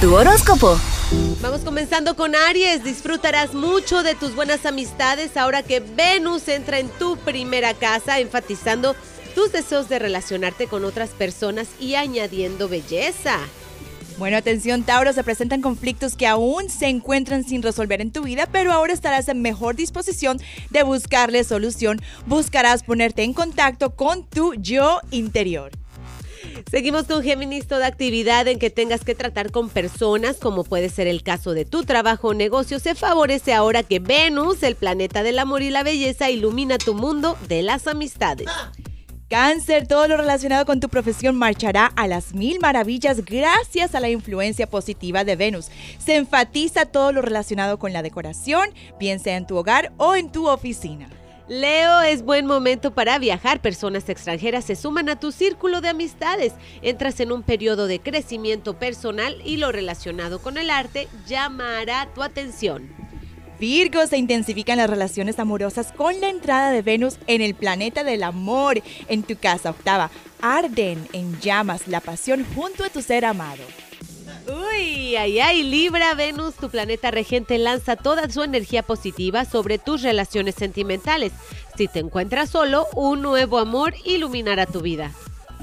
tu 0.00 0.14
horóscopo. 0.14 0.78
Vamos 1.40 1.60
comenzando 1.60 2.16
con 2.16 2.34
Aries. 2.34 2.84
Disfrutarás 2.84 3.54
mucho 3.54 4.02
de 4.02 4.14
tus 4.14 4.34
buenas 4.34 4.66
amistades 4.66 5.36
ahora 5.36 5.62
que 5.62 5.80
Venus 5.80 6.48
entra 6.48 6.78
en 6.78 6.88
tu 6.88 7.16
primera 7.18 7.72
casa, 7.72 8.18
enfatizando 8.20 8.94
tus 9.34 9.52
deseos 9.52 9.88
de 9.88 9.98
relacionarte 9.98 10.66
con 10.66 10.84
otras 10.84 11.10
personas 11.10 11.68
y 11.80 11.94
añadiendo 11.94 12.68
belleza. 12.68 13.38
Bueno, 14.18 14.36
atención 14.36 14.82
Tauro, 14.82 15.12
se 15.12 15.24
presentan 15.24 15.60
conflictos 15.60 16.16
que 16.16 16.26
aún 16.26 16.70
se 16.70 16.88
encuentran 16.88 17.44
sin 17.44 17.62
resolver 17.62 18.00
en 18.00 18.12
tu 18.12 18.22
vida, 18.22 18.48
pero 18.50 18.72
ahora 18.72 18.92
estarás 18.92 19.28
en 19.28 19.42
mejor 19.42 19.76
disposición 19.76 20.38
de 20.70 20.82
buscarle 20.82 21.44
solución. 21.44 22.00
Buscarás 22.26 22.82
ponerte 22.82 23.22
en 23.22 23.34
contacto 23.34 23.94
con 23.94 24.24
tu 24.24 24.54
yo 24.54 25.00
interior. 25.10 25.70
Seguimos 26.70 27.04
con 27.04 27.22
Géminis, 27.22 27.66
toda 27.66 27.86
actividad 27.86 28.48
en 28.48 28.58
que 28.58 28.70
tengas 28.70 29.04
que 29.04 29.14
tratar 29.14 29.50
con 29.50 29.68
personas, 29.68 30.36
como 30.36 30.64
puede 30.64 30.88
ser 30.88 31.06
el 31.06 31.22
caso 31.22 31.52
de 31.52 31.64
tu 31.64 31.84
trabajo 31.84 32.28
o 32.28 32.34
negocio, 32.34 32.78
se 32.78 32.94
favorece 32.94 33.54
ahora 33.54 33.82
que 33.82 33.98
Venus, 33.98 34.62
el 34.62 34.76
planeta 34.76 35.22
del 35.22 35.38
amor 35.38 35.62
y 35.62 35.70
la 35.70 35.82
belleza, 35.82 36.30
ilumina 36.30 36.78
tu 36.78 36.94
mundo 36.94 37.36
de 37.48 37.62
las 37.62 37.86
amistades. 37.86 38.48
Cáncer, 39.28 39.88
todo 39.88 40.06
lo 40.06 40.16
relacionado 40.16 40.64
con 40.66 40.78
tu 40.78 40.88
profesión 40.88 41.34
marchará 41.34 41.86
a 41.96 42.06
las 42.06 42.32
mil 42.32 42.60
maravillas 42.60 43.24
gracias 43.24 43.96
a 43.96 44.00
la 44.00 44.08
influencia 44.08 44.68
positiva 44.68 45.24
de 45.24 45.34
Venus. 45.34 45.66
Se 45.98 46.14
enfatiza 46.14 46.86
todo 46.86 47.10
lo 47.10 47.22
relacionado 47.22 47.78
con 47.78 47.92
la 47.92 48.02
decoración, 48.02 48.68
bien 49.00 49.18
sea 49.18 49.36
en 49.36 49.46
tu 49.46 49.56
hogar 49.56 49.92
o 49.96 50.14
en 50.14 50.30
tu 50.30 50.46
oficina. 50.48 51.08
Leo, 51.48 52.00
es 52.00 52.22
buen 52.22 52.44
momento 52.44 52.92
para 52.92 53.20
viajar. 53.20 53.60
Personas 53.60 54.08
extranjeras 54.08 54.64
se 54.64 54.74
suman 54.74 55.08
a 55.08 55.20
tu 55.20 55.30
círculo 55.30 55.80
de 55.80 55.88
amistades. 55.88 56.54
Entras 56.82 57.20
en 57.20 57.30
un 57.30 57.44
periodo 57.44 57.86
de 57.86 58.00
crecimiento 58.00 58.74
personal 58.78 59.40
y 59.44 59.56
lo 59.58 59.70
relacionado 59.70 60.40
con 60.40 60.58
el 60.58 60.70
arte 60.70 61.06
llamará 61.26 62.08
tu 62.14 62.24
atención. 62.24 62.92
Virgo, 63.60 64.06
se 64.06 64.18
intensifican 64.18 64.78
las 64.78 64.90
relaciones 64.90 65.38
amorosas 65.38 65.92
con 65.92 66.20
la 66.20 66.28
entrada 66.28 66.72
de 66.72 66.82
Venus 66.82 67.16
en 67.28 67.40
el 67.40 67.54
planeta 67.54 68.02
del 68.02 68.24
amor. 68.24 68.82
En 69.08 69.22
tu 69.22 69.36
casa 69.36 69.70
octava, 69.70 70.10
arden 70.42 71.06
en 71.12 71.38
llamas 71.40 71.86
la 71.86 72.00
pasión 72.00 72.44
junto 72.56 72.84
a 72.84 72.90
tu 72.90 73.02
ser 73.02 73.24
amado. 73.24 73.62
Uy, 74.76 75.16
ay, 75.16 75.40
ay, 75.40 75.62
Libra, 75.62 76.14
Venus, 76.14 76.54
tu 76.54 76.68
planeta 76.68 77.10
regente 77.10 77.58
lanza 77.58 77.96
toda 77.96 78.28
su 78.30 78.42
energía 78.42 78.82
positiva 78.82 79.44
sobre 79.44 79.78
tus 79.78 80.02
relaciones 80.02 80.54
sentimentales. 80.54 81.32
Si 81.76 81.88
te 81.88 82.00
encuentras 82.00 82.50
solo, 82.50 82.86
un 82.94 83.22
nuevo 83.22 83.58
amor 83.58 83.94
iluminará 84.04 84.66
tu 84.66 84.80
vida. 84.80 85.12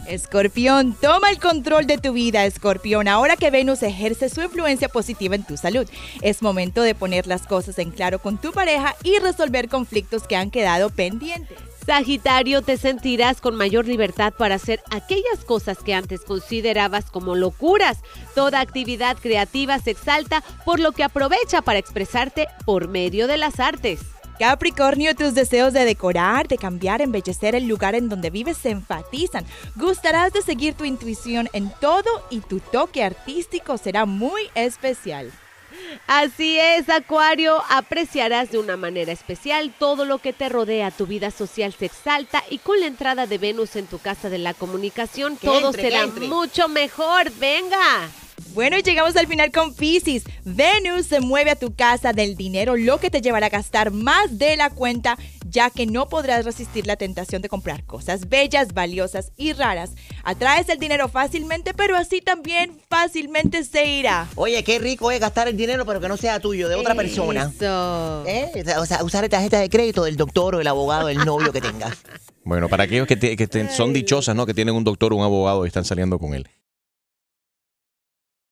Escorpión, 0.07 0.95
toma 0.99 1.29
el 1.29 1.39
control 1.39 1.87
de 1.87 1.97
tu 1.97 2.13
vida, 2.13 2.45
Escorpión, 2.45 3.07
ahora 3.07 3.37
que 3.37 3.51
Venus 3.51 3.83
ejerce 3.83 4.29
su 4.29 4.41
influencia 4.41 4.89
positiva 4.89 5.35
en 5.35 5.43
tu 5.43 5.57
salud. 5.57 5.87
Es 6.21 6.41
momento 6.41 6.81
de 6.81 6.95
poner 6.95 7.27
las 7.27 7.47
cosas 7.47 7.79
en 7.79 7.91
claro 7.91 8.19
con 8.19 8.37
tu 8.37 8.51
pareja 8.51 8.95
y 9.03 9.17
resolver 9.19 9.69
conflictos 9.69 10.23
que 10.27 10.35
han 10.35 10.51
quedado 10.51 10.89
pendientes. 10.89 11.57
Sagitario, 11.85 12.61
te 12.61 12.77
sentirás 12.77 13.41
con 13.41 13.55
mayor 13.55 13.87
libertad 13.87 14.33
para 14.37 14.55
hacer 14.55 14.81
aquellas 14.89 15.43
cosas 15.45 15.79
que 15.79 15.93
antes 15.93 16.21
considerabas 16.21 17.11
como 17.11 17.35
locuras. 17.35 17.99
Toda 18.35 18.61
actividad 18.61 19.17
creativa 19.17 19.77
se 19.79 19.91
exalta, 19.91 20.43
por 20.65 20.79
lo 20.79 20.93
que 20.93 21.03
aprovecha 21.03 21.61
para 21.61 21.79
expresarte 21.79 22.47
por 22.65 22.87
medio 22.87 23.27
de 23.27 23.37
las 23.37 23.59
artes. 23.59 23.99
Capricornio, 24.39 25.15
tus 25.15 25.35
deseos 25.35 25.73
de 25.73 25.85
decorar, 25.85 26.47
de 26.47 26.57
cambiar, 26.57 27.01
embellecer 27.01 27.53
el 27.53 27.67
lugar 27.67 27.95
en 27.95 28.09
donde 28.09 28.29
vives 28.29 28.57
se 28.57 28.71
enfatizan. 28.71 29.45
Gustarás 29.75 30.33
de 30.33 30.41
seguir 30.41 30.73
tu 30.73 30.85
intuición 30.85 31.49
en 31.53 31.71
todo 31.79 32.09
y 32.29 32.39
tu 32.39 32.59
toque 32.59 33.03
artístico 33.03 33.77
será 33.77 34.05
muy 34.05 34.41
especial. 34.55 35.31
Así 36.07 36.57
es, 36.59 36.89
Acuario, 36.89 37.61
apreciarás 37.69 38.51
de 38.51 38.59
una 38.59 38.77
manera 38.77 39.11
especial 39.11 39.73
todo 39.77 40.05
lo 40.05 40.19
que 40.19 40.33
te 40.33 40.49
rodea, 40.49 40.91
tu 40.91 41.05
vida 41.05 41.31
social 41.31 41.73
se 41.77 41.85
exalta 41.85 42.43
y 42.49 42.59
con 42.59 42.79
la 42.79 42.87
entrada 42.87 43.27
de 43.27 43.37
Venus 43.37 43.75
en 43.75 43.87
tu 43.87 43.99
casa 43.99 44.29
de 44.29 44.37
la 44.37 44.53
comunicación 44.53 45.37
todo 45.37 45.73
será 45.73 46.07
mucho 46.07 46.67
mejor. 46.67 47.31
Venga. 47.39 48.09
Bueno, 48.53 48.77
llegamos 48.77 49.15
al 49.15 49.25
final 49.27 49.51
con 49.51 49.73
Pisces. 49.73 50.23
Venus 50.45 51.07
se 51.07 51.19
mueve 51.19 51.49
a 51.51 51.55
tu 51.55 51.73
casa 51.73 52.13
del 52.13 52.35
dinero, 52.35 52.75
lo 52.75 52.99
que 52.99 53.09
te 53.09 53.19
llevará 53.21 53.47
a 53.47 53.49
gastar 53.49 53.89
más 53.91 54.37
de 54.37 54.55
la 54.55 54.69
cuenta, 54.69 55.17
ya 55.49 55.71
que 55.71 55.87
no 55.87 56.07
podrás 56.07 56.45
resistir 56.45 56.85
la 56.85 56.95
tentación 56.95 57.41
de 57.41 57.49
comprar 57.49 57.83
cosas 57.83 58.29
bellas, 58.29 58.73
valiosas 58.75 59.31
y 59.37 59.53
raras. 59.53 59.91
Atraes 60.23 60.69
el 60.69 60.77
dinero 60.77 61.09
fácilmente, 61.09 61.73
pero 61.73 61.95
así 61.95 62.21
también 62.21 62.79
fácilmente 62.89 63.63
se 63.63 63.85
irá. 63.87 64.27
Oye, 64.35 64.63
qué 64.63 64.77
rico 64.77 65.09
es 65.09 65.19
gastar 65.19 65.47
el 65.47 65.57
dinero, 65.57 65.85
pero 65.85 65.99
que 65.99 66.07
no 66.07 66.17
sea 66.17 66.39
tuyo, 66.39 66.69
de 66.69 66.75
otra 66.75 66.93
persona. 66.93 67.51
Eso. 67.55 68.23
¿Eh? 68.27 68.51
O 68.77 68.85
sea, 68.85 69.03
usar 69.03 69.27
tarjeta 69.29 69.59
de 69.59 69.69
crédito 69.69 70.03
del 70.03 70.15
doctor 70.15 70.55
o 70.55 70.61
el 70.61 70.67
abogado, 70.67 71.09
el 71.09 71.17
novio 71.25 71.51
que 71.51 71.61
tengas. 71.61 71.97
Bueno, 72.43 72.69
para 72.69 72.83
aquellos 72.83 73.07
que, 73.07 73.15
te- 73.15 73.35
que 73.35 73.47
te- 73.47 73.69
son 73.69 73.93
dichosas, 73.93 74.35
¿no? 74.35 74.45
Que 74.45 74.53
tienen 74.53 74.75
un 74.75 74.83
doctor 74.83 75.11
o 75.13 75.15
un 75.15 75.23
abogado 75.23 75.65
y 75.65 75.67
están 75.69 75.85
saliendo 75.85 76.19
con 76.19 76.33
él. 76.35 76.47